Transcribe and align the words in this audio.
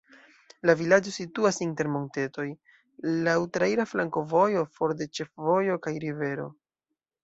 La 0.69 0.73
vilaĝo 0.79 1.13
situas 1.17 1.59
inter 1.65 1.91
montetoj, 1.99 2.47
laŭ 3.29 3.37
traira 3.59 3.89
flankovojo, 3.95 4.69
for 4.81 4.99
de 5.05 5.13
ĉefvojo 5.23 5.83
kaj 5.89 5.99
rivero. 6.11 6.53